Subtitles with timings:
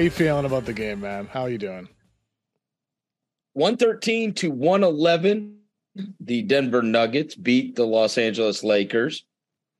[0.00, 1.26] you feeling about the game, man?
[1.26, 1.88] How are you doing?
[3.54, 5.56] 113 to 111.
[6.20, 9.24] The Denver Nuggets beat the Los Angeles Lakers.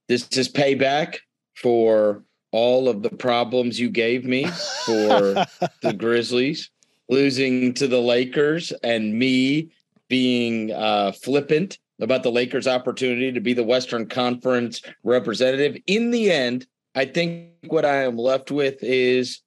[0.08, 1.18] This is payback
[1.54, 4.46] for all of the problems you gave me
[4.84, 5.46] for
[5.82, 6.70] the Grizzlies
[7.08, 9.70] losing to the Lakers and me
[10.08, 15.76] being uh, flippant about the Lakers' opportunity to be the Western Conference representative.
[15.86, 19.42] In the end, I think what I am left with is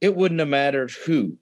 [0.00, 1.36] it wouldn't have mattered who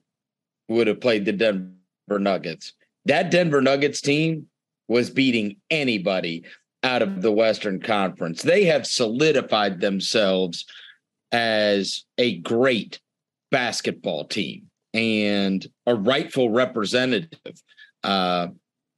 [0.67, 1.73] would have played the Denver
[2.09, 2.73] Nuggets.
[3.05, 4.47] That Denver Nuggets team
[4.87, 6.43] was beating anybody
[6.83, 8.41] out of the Western Conference.
[8.41, 10.65] They have solidified themselves
[11.31, 12.99] as a great
[13.51, 17.61] basketball team and a rightful representative.
[18.03, 18.47] Uh,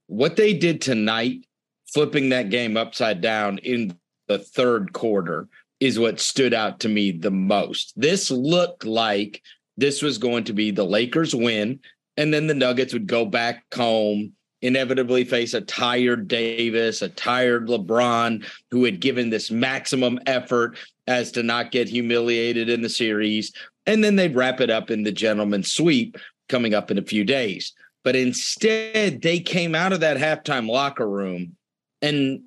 [0.07, 1.45] what they did tonight,
[1.93, 3.97] flipping that game upside down in
[4.27, 5.47] the third quarter,
[5.79, 7.93] is what stood out to me the most.
[7.95, 9.41] This looked like
[9.79, 11.79] this was going to be the Lakers win,
[12.17, 17.67] and then the Nuggets would go back home, inevitably face a tired Davis, a tired
[17.67, 20.77] LeBron, who had given this maximum effort
[21.07, 23.53] as to not get humiliated in the series.
[23.85, 26.17] And then they'd wrap it up in the gentleman's sweep
[26.49, 27.73] coming up in a few days.
[28.03, 31.55] But instead, they came out of that halftime locker room
[32.01, 32.41] and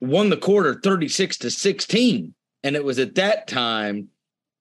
[0.00, 2.34] won the quarter 36 to 16.
[2.62, 4.08] And it was at that time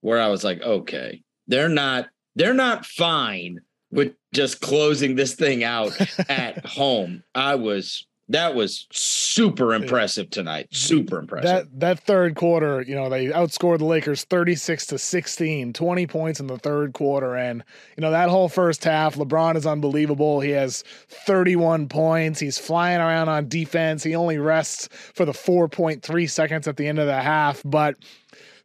[0.01, 5.63] where I was like, okay, they're not they're not fine with just closing this thing
[5.63, 5.97] out
[6.29, 7.23] at home.
[7.33, 10.67] I was that was super impressive tonight.
[10.71, 11.69] Super impressive.
[11.69, 16.39] That that third quarter, you know, they outscored the Lakers 36 to 16, 20 points
[16.39, 17.63] in the third quarter and
[17.95, 20.39] you know, that whole first half, LeBron is unbelievable.
[20.39, 22.39] He has 31 points.
[22.39, 24.01] He's flying around on defense.
[24.01, 27.95] He only rests for the 4.3 seconds at the end of the half, but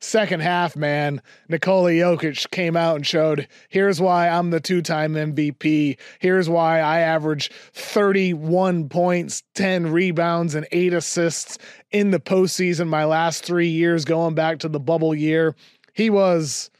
[0.00, 5.14] second half, man, Nikola Jokic came out and showed here's why I'm the two time
[5.14, 5.98] MVP.
[6.18, 11.58] Here's why I average 31 points, 10 rebounds, and eight assists
[11.90, 15.54] in the postseason my last three years, going back to the bubble year.
[15.92, 16.70] He was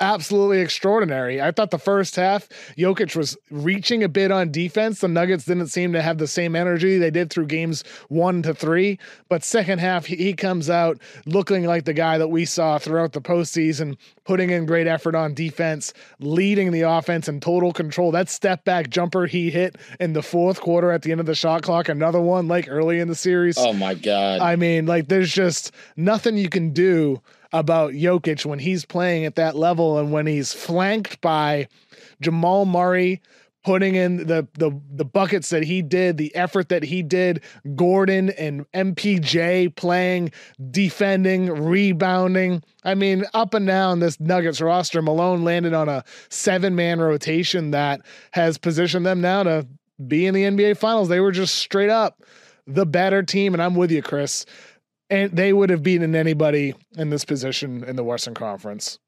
[0.00, 1.40] absolutely extraordinary.
[1.40, 5.00] I thought the first half, Jokic was reaching a bit on defense.
[5.00, 8.54] The Nuggets didn't seem to have the same energy they did through games one to
[8.54, 8.98] three.
[9.28, 13.22] But second half, he, comes out looking like the guy that we saw throughout the
[13.22, 18.10] postseason, putting in great effort on defense, leading the offense in total control.
[18.10, 21.34] That step back jumper he hit in the fourth quarter at the end of the
[21.34, 23.56] shot clock, another one like early in the series.
[23.56, 24.40] Oh my God.
[24.40, 29.36] I mean, like there's just nothing you can do about Jokic when he's playing at
[29.36, 31.68] that level and when he's flanked by
[32.20, 33.20] Jamal Murray
[33.66, 37.42] putting in the the the buckets that he did, the effort that he did,
[37.74, 40.30] Gordon and MPJ playing,
[40.70, 42.62] defending, rebounding.
[42.84, 48.02] I mean, up and down this Nuggets roster, Malone landed on a seven-man rotation that
[48.30, 49.66] has positioned them now to
[50.06, 51.08] be in the NBA finals.
[51.08, 52.22] They were just straight up
[52.68, 54.46] the better team and I'm with you, Chris
[55.10, 58.98] and they would have beaten anybody in this position in the Western Conference.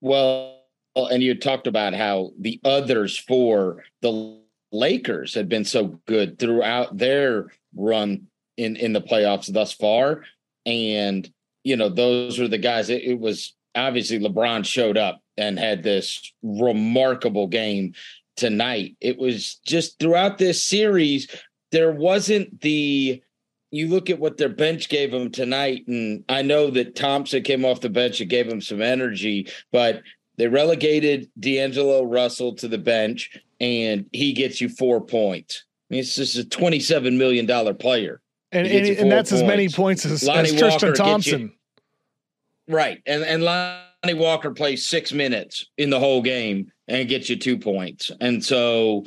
[0.00, 0.60] Well,
[0.94, 4.38] and you talked about how the others for the
[4.72, 8.26] Lakers had been so good throughout their run
[8.56, 10.24] in in the playoffs thus far,
[10.66, 11.30] and
[11.64, 12.90] you know those were the guys.
[12.90, 17.94] It, it was obviously LeBron showed up and had this remarkable game
[18.36, 18.96] tonight.
[19.00, 21.28] It was just throughout this series
[21.70, 23.22] there wasn't the
[23.70, 27.64] you look at what their bench gave them tonight, and I know that Thompson came
[27.64, 30.02] off the bench and gave them some energy, but
[30.36, 35.64] they relegated D'Angelo Russell to the bench, and he gets you four points.
[35.90, 38.20] I mean, it's just a twenty-seven million dollar player,
[38.52, 39.42] and and, and, that's points.
[39.42, 41.40] as many points as, as Tristan Thompson.
[41.40, 47.28] You, right, and and Lonnie Walker plays six minutes in the whole game and gets
[47.28, 49.04] you two points, and so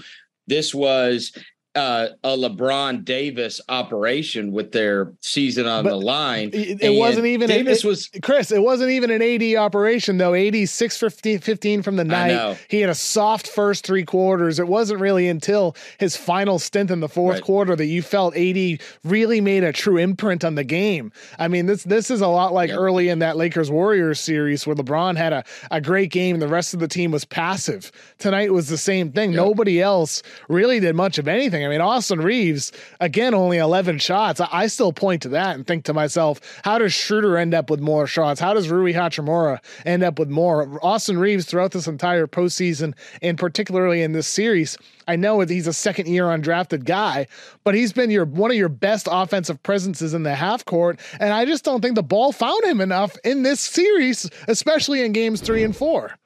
[0.48, 1.32] this was
[1.76, 6.50] uh, a LeBron Davis operation with their season on but the line.
[6.54, 8.52] It, it wasn't even Davis it, was Chris.
[8.52, 10.34] It wasn't even an AD operation though.
[10.34, 12.58] AD six fifteen, 15 from the night.
[12.70, 14.60] He had a soft first three quarters.
[14.60, 17.44] It wasn't really until his final stint in the fourth right.
[17.44, 21.12] quarter that you felt AD really made a true imprint on the game.
[21.40, 22.80] I mean, this this is a lot like yep.
[22.80, 26.40] early in that Lakers Warriors series where LeBron had a, a great game.
[26.40, 27.92] The rest of the team was passive.
[28.18, 29.32] Tonight was the same thing.
[29.32, 29.38] Yep.
[29.38, 31.61] Nobody else really did much of anything.
[31.66, 34.40] I mean, Austin Reaves, again, only 11 shots.
[34.40, 37.70] I, I, still point to that and think to myself, how does Schroeder end up
[37.70, 38.40] with more shots?
[38.40, 40.80] How does Rui Hachimura end up with more?
[40.84, 44.78] Austin Reaves, throughout this entire postseason, and particularly in this series,
[45.08, 47.28] I know he's a second year undrafted guy,
[47.64, 51.00] but he's been your one of your best offensive presences in the half court.
[51.20, 55.12] And I just don't think the ball found him enough in this series, especially in
[55.12, 56.18] games three and four.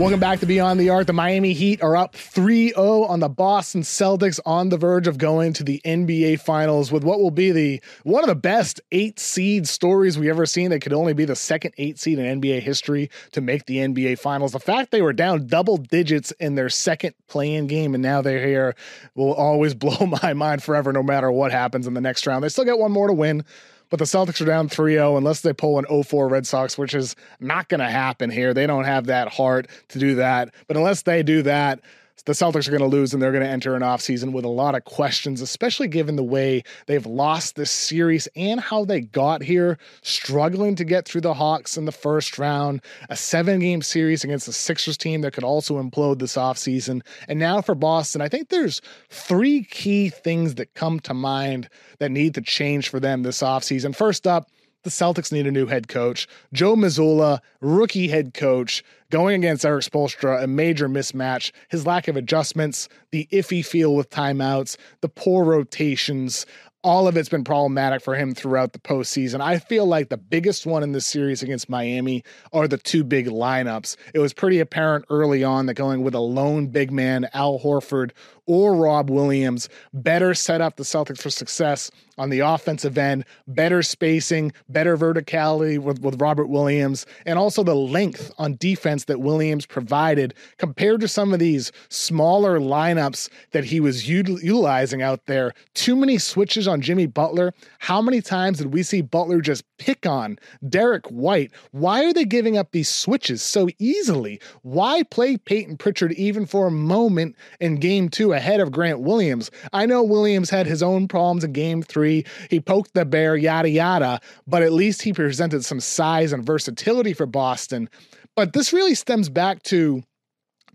[0.00, 1.08] Welcome back to Beyond the Arc.
[1.08, 5.18] The Miami Heat are up 3 0 on the Boston Celtics on the verge of
[5.18, 9.20] going to the NBA Finals with what will be the one of the best eight
[9.20, 12.62] seed stories we ever seen that could only be the second eight seed in NBA
[12.62, 14.52] history to make the NBA Finals.
[14.52, 18.46] The fact they were down double digits in their second play-in game and now they're
[18.46, 18.74] here
[19.14, 22.42] will always blow my mind forever, no matter what happens in the next round.
[22.42, 23.44] They still got one more to win
[23.90, 26.78] but the Celtics are down 3 0 unless they pull an 0 4 Red Sox,
[26.78, 28.54] which is not going to happen here.
[28.54, 30.54] They don't have that heart to do that.
[30.66, 31.80] But unless they do that,
[32.24, 34.48] the Celtics are going to lose and they're going to enter an offseason with a
[34.48, 39.42] lot of questions, especially given the way they've lost this series and how they got
[39.42, 44.24] here, struggling to get through the Hawks in the first round, a seven game series
[44.24, 47.02] against the Sixers team that could also implode this offseason.
[47.28, 51.68] And now for Boston, I think there's three key things that come to mind
[51.98, 53.94] that need to change for them this offseason.
[53.94, 54.48] First up,
[54.82, 56.26] the Celtics need a new head coach.
[56.52, 61.52] Joe Mazzulla, rookie head coach, going against Erik Spoelstra, a major mismatch.
[61.68, 66.46] His lack of adjustments, the iffy feel with timeouts, the poor rotations
[66.82, 69.40] all of it's been problematic for him throughout the postseason.
[69.40, 73.26] I feel like the biggest one in this series against Miami are the two big
[73.26, 73.96] lineups.
[74.14, 78.12] It was pretty apparent early on that going with a lone big man, Al Horford
[78.46, 83.82] or Rob Williams, better set up the Celtics for success on the offensive end, better
[83.82, 89.64] spacing, better verticality with, with Robert Williams, and also the length on defense that Williams
[89.64, 95.54] provided compared to some of these smaller lineups that he was utilizing out there.
[95.74, 97.54] Too many switches on Jimmy Butler.
[97.78, 100.38] How many times did we see Butler just pick on
[100.68, 101.50] Derrick White?
[101.72, 104.40] Why are they giving up these switches so easily?
[104.62, 109.50] Why play Payton Pritchard even for a moment in game two ahead of Grant Williams?
[109.72, 112.26] I know Williams had his own problems in game three.
[112.50, 117.14] He poked the bear, yada, yada, but at least he presented some size and versatility
[117.14, 117.88] for Boston.
[118.36, 120.02] But this really stems back to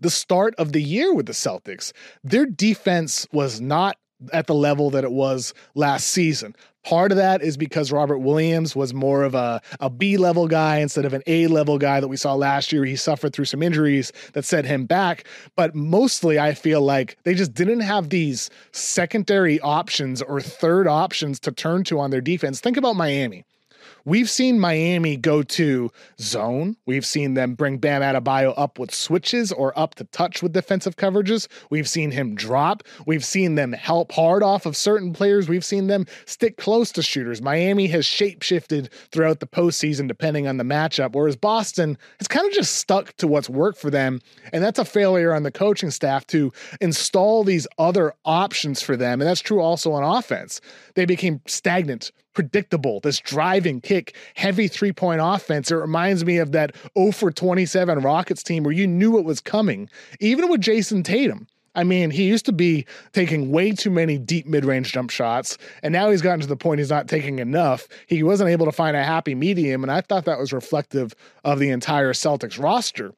[0.00, 1.92] the start of the year with the Celtics.
[2.22, 3.96] Their defense was not
[4.32, 6.54] at the level that it was last season.
[6.86, 10.76] Part of that is because Robert Williams was more of a, a B level guy
[10.76, 12.84] instead of an A level guy that we saw last year.
[12.84, 15.24] He suffered through some injuries that set him back.
[15.56, 21.40] But mostly, I feel like they just didn't have these secondary options or third options
[21.40, 22.60] to turn to on their defense.
[22.60, 23.44] Think about Miami.
[24.06, 26.76] We've seen Miami go to zone.
[26.86, 30.94] We've seen them bring Bam Adebayo up with switches or up to touch with defensive
[30.94, 31.48] coverages.
[31.70, 32.84] We've seen him drop.
[33.04, 35.48] We've seen them help hard off of certain players.
[35.48, 37.42] We've seen them stick close to shooters.
[37.42, 42.52] Miami has shapeshifted throughout the postseason depending on the matchup, whereas Boston has kind of
[42.52, 44.20] just stuck to what's worked for them.
[44.52, 49.20] And that's a failure on the coaching staff to install these other options for them.
[49.20, 50.60] And that's true also on offense.
[50.94, 55.72] They became stagnant predictable, this driving kick, heavy three point offense.
[55.72, 59.40] It reminds me of that 0 for 27 Rockets team where you knew it was
[59.40, 59.88] coming,
[60.20, 61.48] even with Jayson Tatum.
[61.74, 65.58] I mean, he used to be taking way too many deep mid range jump shots,
[65.82, 67.88] and now he's gotten to the point he's not taking enough.
[68.06, 71.58] He wasn't able to find a happy medium, and I thought that was reflective of
[71.58, 73.12] the entire Celtics roster.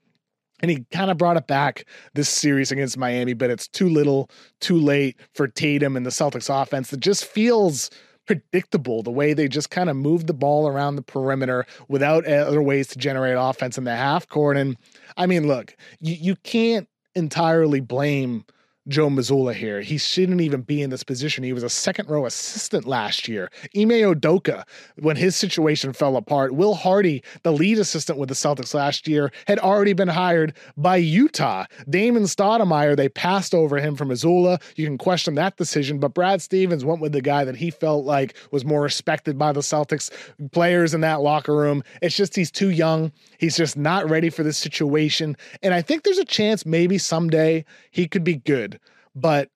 [0.60, 1.84] And he kind of brought it back
[2.14, 4.28] this series against Miami, but it's too little,
[4.60, 7.90] too late for Tatum and the Celtics offense that just feels
[8.28, 12.36] predictable the way they just kind of moved the ball around the perimeter without eh,
[12.36, 14.56] other ways to generate offense in the half court.
[14.56, 14.76] And
[15.16, 18.44] I mean, look, you, you can't entirely blame
[18.88, 19.80] Joe Mazzulla here.
[19.80, 21.44] He shouldn't even be in this position.
[21.44, 23.50] He was a second row assistant last year.
[23.76, 24.64] Ime Udoka,
[24.98, 29.30] when his situation fell apart, Will Hardy, the lead assistant with the Celtics last year,
[29.46, 31.66] had already been hired by Utah.
[31.88, 34.60] Damon Stoudemire, they passed over him from Mazzulla.
[34.76, 38.06] You can question that decision, but Brad Stevens went with the guy that he felt
[38.06, 40.10] like was more respected by the Celtics
[40.52, 41.82] players in that locker room.
[42.00, 43.12] It's just he's too young.
[43.38, 45.36] He's just not ready for this situation.
[45.62, 48.77] And I think there's a chance maybe someday he could be good.
[49.20, 49.48] But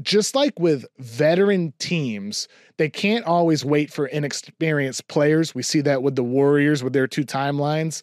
[0.00, 2.48] just like with veteran teams,
[2.78, 5.54] they can't always wait for inexperienced players.
[5.54, 8.02] We see that with the Warriors with their two timelines.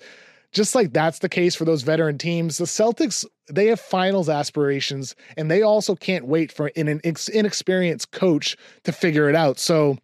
[0.52, 5.16] Just like that's the case for those veteran teams, the Celtics, they have finals aspirations
[5.36, 7.02] and they also can't wait for an
[7.34, 9.60] inexperienced coach to figure it out.
[9.60, 9.98] So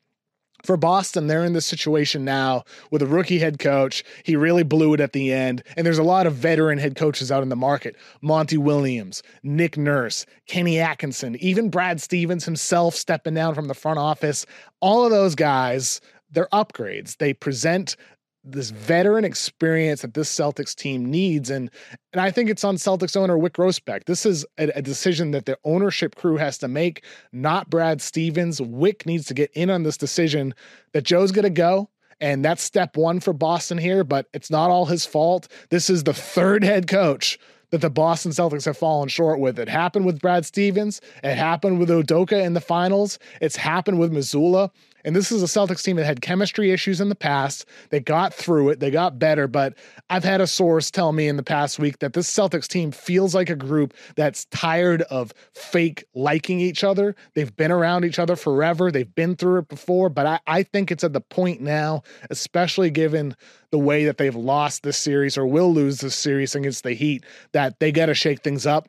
[0.63, 4.03] for Boston, they're in this situation now with a rookie head coach.
[4.23, 5.63] He really blew it at the end.
[5.75, 9.77] And there's a lot of veteran head coaches out in the market Monty Williams, Nick
[9.77, 14.45] Nurse, Kenny Atkinson, even Brad Stevens himself stepping down from the front office.
[14.79, 15.99] All of those guys,
[16.31, 17.17] they're upgrades.
[17.17, 17.95] They present
[18.43, 21.49] this veteran experience that this Celtics team needs.
[21.49, 21.69] And
[22.11, 24.05] and I think it's on Celtics owner Wyc Grousbeck.
[24.05, 28.59] This is a, a, decision that the ownership crew has to make, not Brad Stevens.
[28.59, 30.53] Wyc needs to get in on this decision
[30.91, 31.89] that Joe's to go.
[32.19, 35.47] And that's step one for Boston here, but it's not all his fault.
[35.69, 37.39] This is the third head coach
[37.71, 39.57] that the Boston Celtics have fallen short with.
[39.57, 41.01] It happened with Brad Stevens.
[41.23, 43.17] It happened with Udoka in the finals.
[43.41, 44.69] It's happened with Mazzulla.
[45.05, 47.65] And this is a Celtics team that had chemistry issues in the past.
[47.89, 49.47] They got through it, they got better.
[49.47, 49.75] But
[50.09, 53.35] I've had a source tell me in the past week that this Celtics team feels
[53.35, 57.15] like a group that's tired of fake liking each other.
[57.33, 60.09] They've been around each other forever, they've been through it before.
[60.09, 63.35] But I, I think it's at the point now, especially given
[63.71, 67.23] the way that they've lost this series or will lose this series against the Heat,
[67.53, 68.87] that they got to shake things up.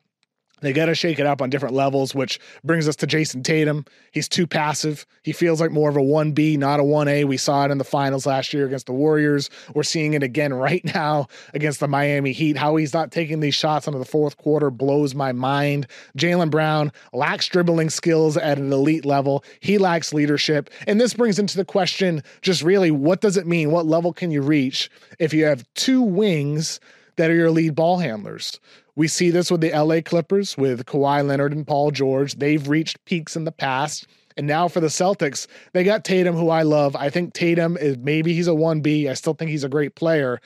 [0.65, 3.85] They got to shake it up on different levels, which brings us to Jayson Tatum.
[4.13, 5.07] He's too passive.
[5.23, 7.27] He feels like more of a 1B, not a 1A.
[7.27, 9.51] We saw it in the finals last year against the Warriors.
[9.75, 12.57] We're seeing it again right now against the Miami Heat.
[12.57, 15.87] How he's not taking these shots into the fourth quarter blows my mind.
[16.17, 19.45] Jaylen Brown lacks dribbling skills at an elite level.
[19.61, 20.71] He lacks leadership.
[20.87, 23.71] And this brings into the question just really what does it mean?
[23.71, 26.81] What level can you reach if you have two wings?
[27.17, 28.59] That are your lead ball handlers.
[28.97, 32.37] We see this with the LA Clippers, with Kawhi Leonard and Paul George.
[32.37, 34.07] They've reached peaks in the past.
[34.37, 36.97] And now for the Celtics, they got Tatum, who I love.
[36.97, 39.09] I think Tatum is maybe he's a 1B.
[39.09, 40.41] I still think he's a great player.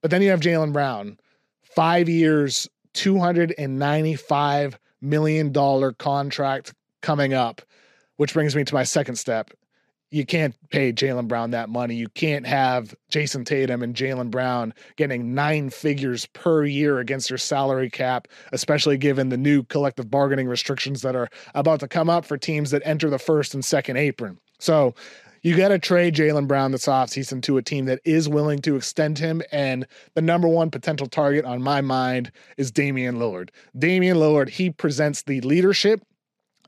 [0.00, 1.18] But then you have Jaylen Brown,
[1.62, 7.62] five years, $295 million contract coming up,
[8.16, 9.50] which brings me to my second step
[10.10, 11.94] you can't pay Jaylen Brown that money.
[11.94, 17.38] You can't have Jayson Tatum and Jaylen Brown getting nine figures per year against their
[17.38, 22.24] salary cap, especially given the new collective bargaining restrictions that are about to come up
[22.24, 24.38] for teams that enter the first and second apron.
[24.58, 24.94] So
[25.42, 28.76] you got to trade Jaylen Brown this offseason to a team that is willing to
[28.76, 29.42] extend him.
[29.52, 33.50] And the number one potential target on my mind is Damian Lillard.
[33.78, 36.02] Damian Lillard, he presents the leadership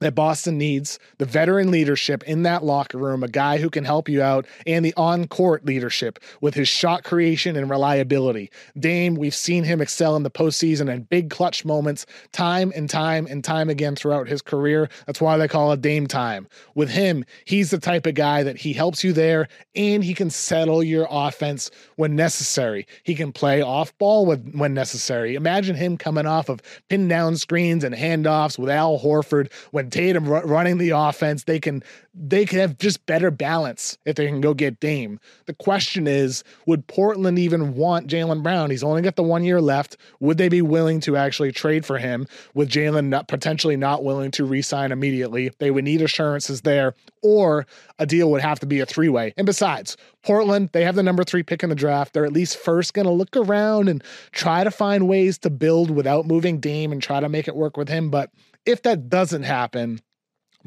[0.00, 4.09] that Boston needs the veteran leadership in that locker room, a guy who can help
[4.09, 8.50] you out, and the on court leadership with his shot creation and reliability.
[8.78, 13.26] Dame, we've seen him excel in the postseason and big clutch moments time and time
[13.26, 14.88] and time again throughout his career.
[15.07, 16.49] That's why they call it Dame time.
[16.75, 20.31] With him, he's the type of guy that he helps you there and he can
[20.31, 22.87] settle your offense when necessary.
[23.02, 25.35] He can play off ball with, when necessary.
[25.35, 30.28] Imagine him coming off of pin down screens and handoffs with Al Horford when Tatum
[30.28, 31.83] running the offense, they can
[32.15, 35.21] they can have just better balance if they can go get Dame.
[35.47, 38.71] The question is, would Portland even want Jaylen Brown?
[38.71, 39.97] He's only got the one year left.
[40.21, 44.31] Would they be willing to actually trade for him with Jaylen not, potentially not willing
[44.33, 45.50] to re-sign immediately?
[45.59, 47.67] They would need assurances there, or
[47.99, 49.35] a deal would have to be a three-way.
[49.37, 52.12] And besides, Portland, they have the number three pick in the draft.
[52.15, 55.91] They're at least first going to look around and try to find ways to build
[55.91, 58.11] without moving Dame and try to make it work with him.
[58.11, 58.31] But
[58.67, 60.00] if that doesn't happen,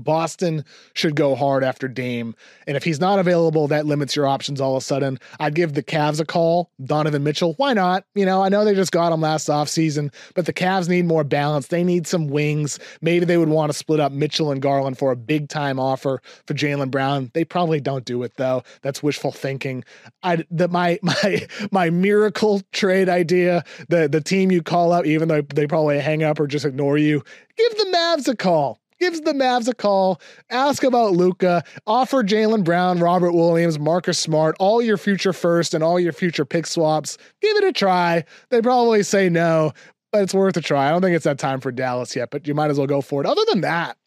[0.03, 2.35] Boston should go hard after Dame.
[2.67, 5.19] And if he's not available, that limits your options all of a sudden.
[5.39, 6.69] I'd give the Cavs a call.
[6.83, 8.05] Donovan Mitchell, why not?
[8.15, 11.23] You know, I know they just got him last offseason, but the Cavs need more
[11.23, 11.67] balance.
[11.67, 12.79] They need some wings.
[13.01, 16.21] Maybe they would want to split up Mitchell and Garland for a big time offer
[16.45, 17.31] for Jaylen Brown.
[17.33, 18.63] They probably don't do it though.
[18.81, 19.83] That's wishful thinking.
[20.23, 25.27] I the my my my miracle trade idea, the the team you call up, even
[25.27, 27.23] though they probably hang up or just ignore you,
[27.57, 32.63] give the Mavs a call gives the Mavs a call, ask about Luka, offer Jaylen
[32.63, 37.17] Brown, Robert Williams, Marcus Smart, all your future first and all your future pick swaps.
[37.41, 38.23] Give it a try.
[38.51, 39.73] They probably say no,
[40.11, 40.87] but it's worth a try.
[40.87, 43.01] I don't think it's that time for Dallas yet, but you might as well go
[43.01, 43.27] for it.
[43.27, 43.97] Other than that,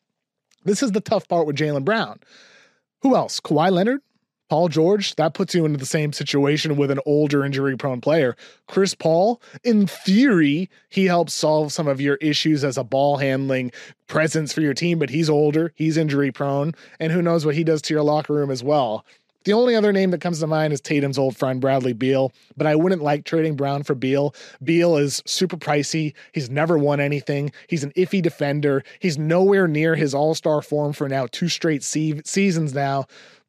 [0.65, 2.21] this is the tough part with Jaylen Brown.
[3.03, 3.41] Who else?
[3.41, 4.01] Kawhi Leonard?
[4.51, 8.37] Paul George, that puts you into the same situation with an older injury prone player.
[8.69, 13.73] Chris Paul, in theory, he helps solve some of your issues as a ball handling
[14.07, 17.65] presence for your team, but he's older, he's injury prone, and who knows what he
[17.65, 19.05] does to your locker room as well.
[19.45, 22.67] The only other name that comes to mind is Tatum's old friend Bradley Beal, but
[22.67, 24.35] I wouldn't like trading Brown for Beal.
[24.63, 26.15] Beal is super pricey.
[26.33, 27.53] He's never won anything.
[27.69, 28.83] He's an iffy defender.
[29.01, 33.05] He's nowhere near his all star form for now two straight se- seasons now.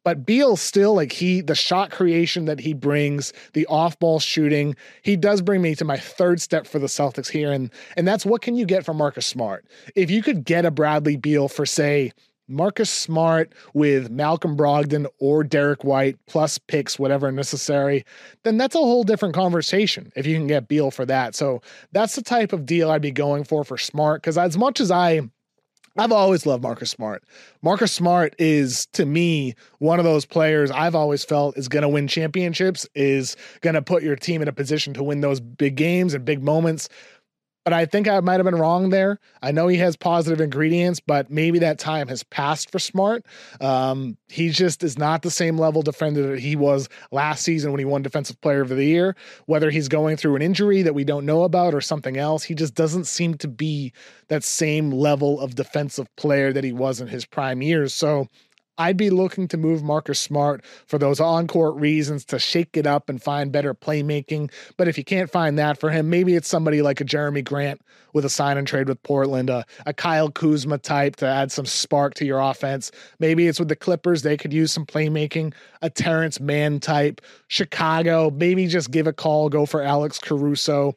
[0.06, 5.16] But Beal still like he the shot creation that he brings, the off-ball shooting, he
[5.16, 8.40] does bring me to my third step for the Celtics here and and that's what
[8.40, 9.66] can you get from Marcus Smart?
[9.96, 12.12] If you could get a Bradley Beal for say
[12.46, 18.04] Marcus Smart with Malcolm Brogdon or Derrick White plus picks, whatever necessary,
[18.44, 21.34] then that's a whole different conversation if you can get Beal for that.
[21.34, 24.80] So that's the type of deal I'd be going for for Smart because as much
[24.80, 25.22] as I
[25.98, 27.24] I've always loved Marcus Smart.
[27.62, 31.88] Marcus Smart is to me one of those players I've always felt is going to
[31.88, 35.76] win championships, is going to put your team in a position to win those big
[35.76, 36.88] games and big moments
[37.66, 39.18] but I think I might have been wrong there.
[39.42, 43.26] I know he has positive ingredients, but maybe that time has passed for Smart.
[43.60, 47.80] Um, he just is not the same level defender that he was last season when
[47.80, 49.16] he won Defensive Player of the Year.
[49.46, 52.54] Whether he's going through an injury that we don't know about or something else, he
[52.54, 53.92] just doesn't seem to be
[54.28, 57.92] that same level of defensive player that he was in his prime years.
[57.92, 58.28] So
[58.78, 62.86] I'd be looking to move Marcus Smart for those on court reasons to shake it
[62.86, 64.50] up and find better playmaking.
[64.76, 67.80] But if you can't find that for him, maybe it's somebody like a Jerami Grant
[68.12, 71.66] with a sign and trade with Portland, a, a Kyle Kuzma type to add some
[71.66, 72.90] spark to your offense.
[73.18, 77.20] Maybe it's with the Clippers, they could use some playmaking, a Terance Mann type.
[77.48, 80.94] Chicago, maybe just give a call, go for Alex Caruso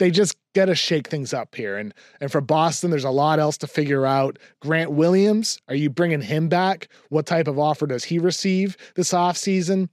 [0.00, 1.76] they just got to shake things up here.
[1.76, 4.38] And and for Boston, there's a lot else to figure out.
[4.60, 6.88] Grant Williams, are you bringing him back?
[7.10, 9.88] What type of offer does he receive this offseason?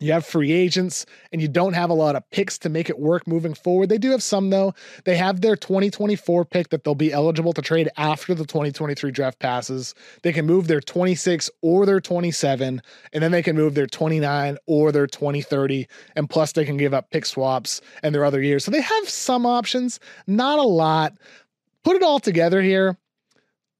[0.00, 2.98] You have free agents and you don't have a lot of picks to make it
[2.98, 3.88] work moving forward.
[3.88, 4.74] They do have some, though.
[5.04, 9.38] They have their 2024 pick that they'll be eligible to trade after the 2023 draft
[9.40, 9.94] passes.
[10.22, 12.80] They can move their 26 or their 27,
[13.12, 15.88] and then they can move their 29 or their 2030.
[16.14, 18.64] And plus, they can give up pick swaps and their other years.
[18.64, 21.14] So they have some options, not a lot.
[21.82, 22.96] Put it all together here.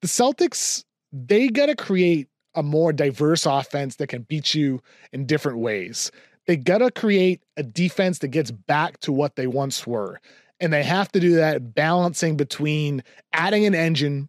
[0.00, 5.26] The Celtics, they got to create a more diverse offense that can beat you in
[5.26, 6.10] different ways.
[6.46, 10.20] They got to create a defense that gets back to what they once were.
[10.58, 14.28] And they have to do that balancing between adding an engine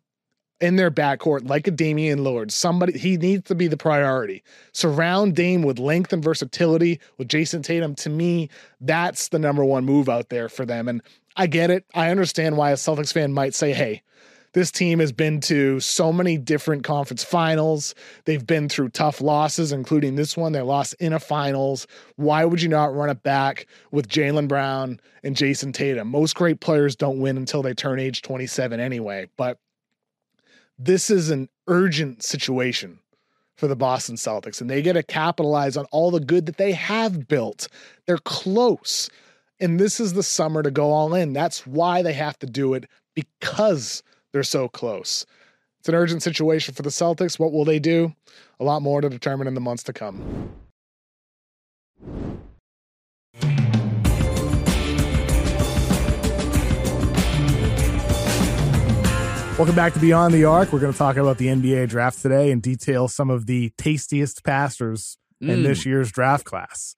[0.61, 2.51] in their backcourt like a Damian Lillard.
[2.51, 4.43] Somebody he needs to be the priority.
[4.73, 7.95] Surround Dame with length and versatility with Jayson Tatum.
[7.95, 10.87] To me, that's the number one move out there for them.
[10.87, 11.01] And
[11.35, 11.85] I get it.
[11.95, 14.03] I understand why a Celtics fan might say, hey,
[14.53, 17.93] this team has been to so many different conference finals.
[18.25, 20.51] They've been through tough losses, including this one.
[20.51, 21.87] They lost in a finals.
[22.15, 26.07] Why would you not run it back with Jaylen Brown and Jayson Tatum?
[26.07, 29.27] Most great players don't win until they turn age 27 anyway.
[29.37, 29.59] But
[30.77, 32.99] this is an urgent situation
[33.55, 36.71] for the Boston Celtics, and they get to capitalize on all the good that they
[36.71, 37.67] have built.
[38.05, 39.09] They're close.
[39.59, 41.33] And this is the summer to go all in.
[41.33, 44.01] That's why they have to do it because
[44.33, 45.25] they're so close.
[45.79, 47.39] It's an urgent situation for the Celtics.
[47.39, 48.13] What will they do?
[48.59, 50.51] A lot more to determine in the months to come.
[59.57, 60.71] Welcome back to Beyond the Arc.
[60.71, 64.41] We're going to talk about the NBA draft today and detail some of the tastiest
[64.45, 65.49] passers mm.
[65.49, 66.95] in this year's draft class.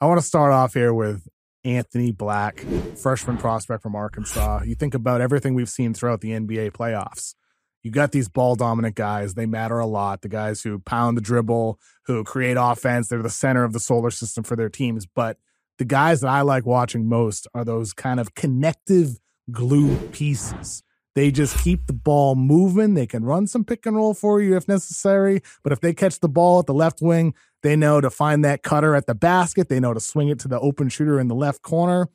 [0.00, 1.26] I want to start off here with
[1.66, 2.64] Anthony Black,
[2.96, 4.62] freshman prospect from Arkansas.
[4.64, 7.34] You think about everything we've seen throughout the NBA playoffs.
[7.82, 9.34] You got these ball dominant guys.
[9.34, 10.22] They matter a lot.
[10.22, 13.08] The guys who pound the dribble, who create offense.
[13.08, 15.06] They're the center of the solar system for their teams.
[15.06, 15.38] But
[15.78, 19.18] the guys that I like watching most are those kind of connective
[19.50, 20.82] glue pieces.
[21.16, 22.92] They just keep the ball moving.
[22.92, 25.40] They can run some pick and roll for you if necessary.
[25.62, 28.62] But if they catch the ball at the left wing, they know to find that
[28.62, 29.70] cutter at the basket.
[29.70, 32.10] They know to swing it to the open shooter in the left corner.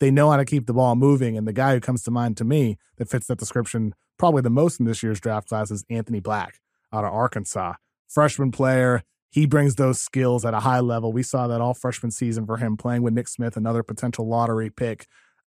[0.00, 1.36] They know how to keep the ball moving.
[1.36, 4.48] And the guy who comes to mind to me that fits that description probably the
[4.48, 6.60] most in this year's draft class is Anthony Black
[6.94, 7.74] out of Arkansas.
[8.08, 9.02] Freshman player.
[9.28, 11.12] He brings those skills at a high level.
[11.12, 14.70] We saw that all freshman season for him playing with Nick Smith, another potential lottery
[14.70, 15.06] pick.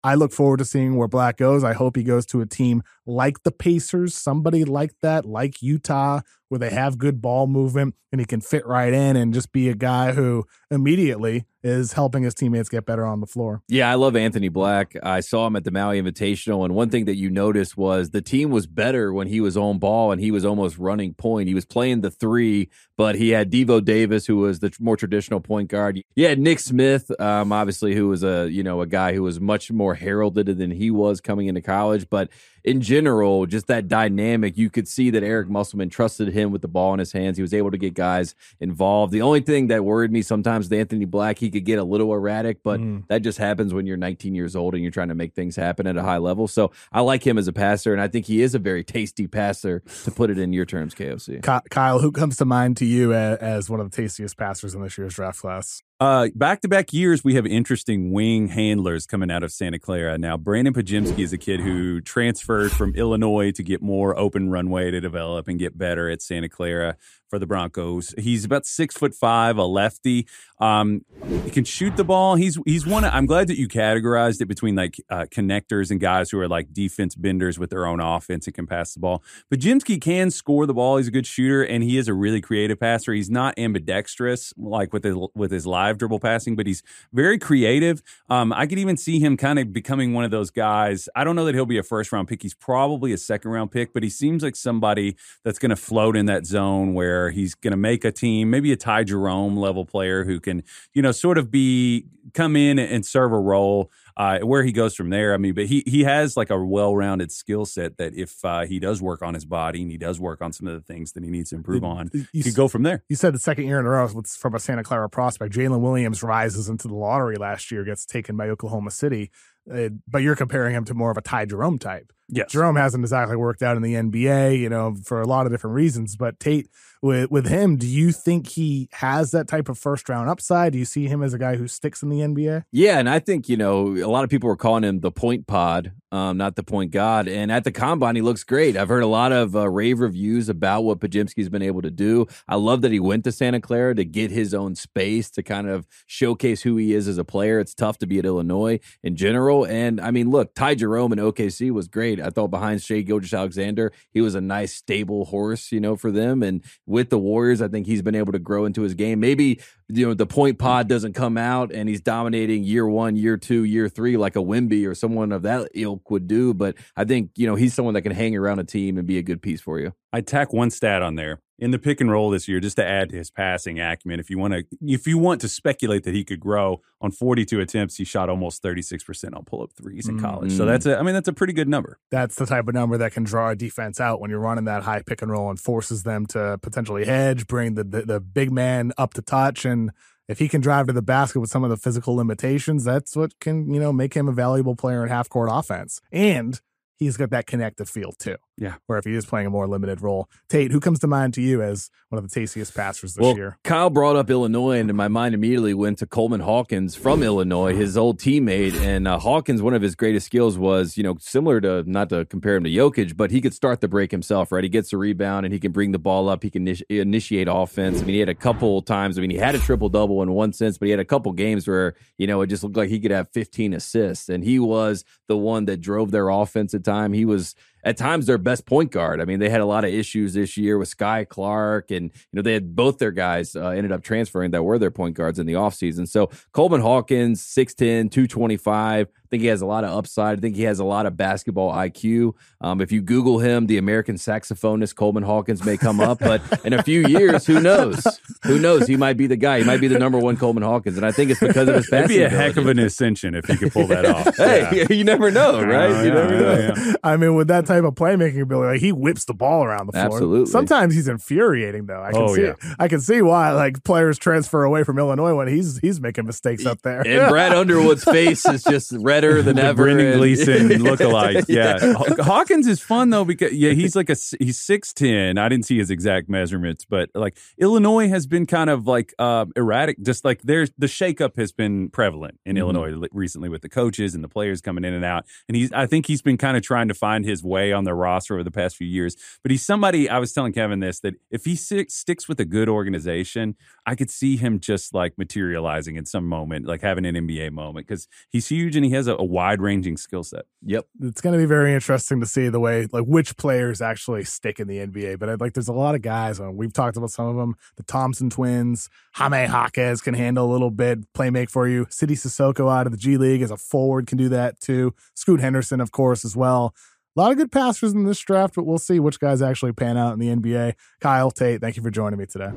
[0.04, 1.64] I look forward to seeing where Black goes.
[1.64, 6.20] I hope he goes to a team like the Pacers, somebody like that, like Utah,
[6.54, 9.68] where they have good ball movement and he can fit right in and just be
[9.68, 13.62] a guy who immediately is helping his teammates get better on the floor.
[13.66, 14.94] Yeah, I love Anthony Black.
[15.02, 18.22] I saw him at the Maui Invitational, and one thing that you noticed was the
[18.22, 21.48] team was better when he was on ball and he was almost running point.
[21.48, 25.40] He was playing the three, but he had Devo Davis, who was the more traditional
[25.40, 26.00] point guard.
[26.14, 29.40] You had Nick Smith, um, obviously, who was a you know a guy who was
[29.40, 32.30] much more heralded than he was coming into college, but
[32.64, 36.68] in general, just that dynamic, you could see that Eric Musselman trusted him with the
[36.68, 37.36] ball in his hands.
[37.36, 39.12] He was able to get guys involved.
[39.12, 42.12] The only thing that worried me sometimes with Anthony Black, he could get a little
[42.12, 43.06] erratic, but mm.
[43.08, 45.86] that just happens when you're 19 years old and you're trying to make things happen
[45.86, 46.48] at a high level.
[46.48, 49.26] So I like him as a passer, and I think he is a very tasty
[49.26, 51.42] passer, to put it in your terms, KOC.
[51.70, 54.96] Kyle, who comes to mind to you as one of the tastiest passers in this
[54.96, 55.82] year's draft class?
[56.04, 60.18] Uh, back-to-back years, we have interesting wing handlers coming out of Santa Clara.
[60.18, 64.90] Now, Brandon Podziemski is a kid who transferred from Illinois to get more open runway
[64.90, 66.98] to develop and get better at Santa Clara.
[67.34, 68.14] for the Broncos.
[68.16, 70.28] He's about six foot five, a lefty.
[70.60, 71.04] Um,
[71.42, 72.36] he can shoot the ball.
[72.36, 73.04] He's he's one.
[73.04, 76.48] Of, I'm glad that you categorized it between like uh, connectors and guys who are
[76.48, 79.22] like defense benders with their own offense and can pass the ball.
[79.50, 80.98] But Jimsky can score the ball.
[80.98, 83.12] He's a good shooter and he is a really creative passer.
[83.12, 88.02] He's not ambidextrous like with his with his live dribble passing, but he's very creative.
[88.28, 91.08] Um, I could even see him kind of becoming one of those guys.
[91.16, 92.42] I don't know that he'll be a first round pick.
[92.42, 96.16] He's probably a second round pick, but he seems like somebody that's going to float
[96.16, 99.84] in that zone where he's going to make a team, maybe a Ty Jerome level
[99.84, 103.90] player who can, you know, sort of be come in and serve a role.
[104.16, 107.32] Uh, where he goes from there, I mean, but he he has like a well-rounded
[107.32, 110.40] skill set that if uh, he does work on his body and he does work
[110.40, 112.68] on some of the things that he needs to improve on, You he could go
[112.68, 113.02] from there.
[113.08, 115.52] You said the second year in a row from a Santa Clara prospect.
[115.52, 119.32] Jalen Williams rises into the lottery last year, gets taken by Oklahoma City.
[119.72, 122.12] Uh, but you're comparing him to more of a Ty Jerome type.
[122.28, 125.52] Yes, Jerome hasn't exactly worked out in the NBA, you know, for a lot of
[125.52, 126.16] different reasons.
[126.16, 126.68] But Tate,
[127.02, 130.72] with with him, do you think he has that type of first round upside?
[130.72, 132.64] Do you see him as a guy who sticks in the NBA?
[132.72, 135.46] Yeah, and I think you know a lot of people were calling him the point
[135.46, 137.28] pod, um, not the point god.
[137.28, 138.74] And at the combine, he looks great.
[138.74, 142.26] I've heard a lot of uh, rave reviews about what Podziemski's been able to do.
[142.48, 145.68] I love that he went to Santa Clara to get his own space to kind
[145.68, 147.60] of showcase who he is as a player.
[147.60, 151.20] It's tough to be at Illinois in general, and I mean, look, Ty Jerome in
[151.20, 152.20] OKC was great.
[152.20, 156.42] I thought behind Shai Gilgeous-Alexander, he was a nice stable horse, you know, for them.
[156.42, 159.20] And with the Warriors, I think he's been able to grow into his game.
[159.20, 163.36] Maybe you know the point pod doesn't come out and he's dominating year one, year
[163.36, 166.54] two, year three like a Wemby or someone of that ilk would do.
[166.54, 169.18] But I think you know he's someone that can hang around a team and be
[169.18, 169.92] a good piece for you.
[170.14, 172.84] I tack one stat on there in the pick and roll this year just to
[172.84, 174.18] add to his passing acumen.
[174.20, 177.60] If you want to, if you want to speculate that he could grow on 42
[177.60, 180.52] attempts, he shot almost 36 percent on pull up threes in college.
[180.52, 180.66] So Mm.
[180.66, 181.98] that's a, I mean, that's a pretty good number.
[182.10, 184.82] That's the type of number that can draw a defense out when you're running that
[184.84, 188.50] high pick and roll and forces them to potentially hedge, bring the, the, the big
[188.52, 189.64] man up to touch.
[189.64, 189.90] And
[190.28, 193.38] if he can drive to the basket with some of the physical limitations, that's what
[193.40, 196.00] can, you know, make him a valuable player in half court offense.
[196.10, 196.60] And
[196.98, 198.36] he's got that connective feel too.
[198.56, 198.74] Yeah.
[198.86, 200.28] Where if he is playing a more limited role.
[200.48, 203.36] Tate, who comes to mind to you as one of the tastiest passers this well,
[203.36, 203.58] year?
[203.64, 207.96] Kyle brought up Illinois, and my mind immediately went to Coleman Hawkins from Illinois, his
[207.96, 208.74] old teammate.
[208.80, 212.24] And uh, Hawkins, one of his greatest skills was, you know, similar to not to
[212.26, 214.52] compare him to Jokic, but he could start the break himself.
[214.52, 216.44] Right, he gets the rebound and he can bring the ball up.
[216.44, 218.00] He can initi- initiate offense.
[218.00, 219.18] I mean, he had a couple times.
[219.18, 221.32] I mean, he had a triple double in one sense, but he had a couple
[221.32, 224.60] games where you know it just looked like he could have 15 assists, and he
[224.60, 227.12] was the one that drove their offense at time.
[227.12, 229.20] He was at times their best point guard.
[229.20, 232.32] I mean, they had a lot of issues this year with Skyy Clark, and you
[232.32, 235.38] know they had both their guys uh, ended up transferring that were their point guards
[235.38, 236.08] in the offseason.
[236.08, 239.08] So Coleman Hawkins, 6'10", 225.
[239.24, 240.38] I think he has a lot of upside.
[240.38, 242.34] I think he has a lot of basketball IQ.
[242.60, 246.72] Um, if you Google him, the American saxophonist Coleman Hawkins may come up, but in
[246.74, 248.06] a few years, who knows?
[248.44, 248.86] Who knows?
[248.86, 249.58] He might be the guy.
[249.60, 251.90] He might be the number one Coleman Hawkins, and I think it's because of his
[251.92, 254.36] It'd be a heck of an ascension if he could pull that off.
[254.44, 254.86] Hey, Yeah.
[254.94, 255.90] you never know, right?
[255.90, 256.52] Uh, you yeah, never know.
[256.58, 256.92] yeah, yeah.
[257.02, 259.92] I mean, with that type of playmaking ability, like, he whips the ball around the
[259.92, 260.04] floor.
[260.06, 260.50] Absolutely.
[260.50, 262.02] Sometimes he's infuriating, though.
[262.02, 262.42] I can Oh, see.
[262.42, 262.54] yeah.
[262.78, 266.66] I can see why like players transfer away from Illinois when he's he's making mistakes
[266.66, 267.06] up there.
[267.06, 268.92] And Brad Underwood's face is just
[269.24, 269.84] redder than the ever.
[269.84, 271.44] Brendan Gleeson lookalike.
[271.48, 271.78] Yeah.
[271.94, 275.38] Haw- Hawkins is fun though because yeah, he's like a he's six ten.
[275.38, 279.46] I didn't see his exact measurements, but like Illinois has been kind of like uh,
[279.56, 280.00] erratic.
[280.02, 282.60] Just like there's the shakeup has been prevalent in Mhm.
[282.60, 285.24] Illinois recently with the coaches and the players coming in and out.
[285.48, 287.94] And he's I think he's been kind of trying to find his way on the
[287.94, 289.16] roster over the past few years.
[289.42, 292.68] But he's somebody I was telling Kevin this that if he sticks with a good
[292.68, 293.56] organization,
[293.86, 297.86] I could see him just like materializing in some moment, like having an NBA moment
[297.86, 300.44] because he's huge and he has a, a wide ranging skill set.
[300.62, 300.86] Yep.
[301.02, 304.58] it's going to be very interesting to see the way like which players actually stick
[304.58, 305.18] in the NBA.
[305.18, 306.40] But like, there's a lot of guys.
[306.40, 307.56] uh, We've talked about some of them.
[307.76, 311.86] The Thompson twins, Jaime Jaquez can handle a little bit, play make for you.
[311.90, 314.94] Sidy Cissoko out of the G League as a forward can do that too.
[315.14, 316.74] Scoot Henderson, of course, as well.
[317.16, 319.96] A lot of good passers in this draft, but we'll see which guys actually pan
[319.96, 320.74] out in the NBA.
[321.00, 322.50] Kyle Tate, thank you for joining me today.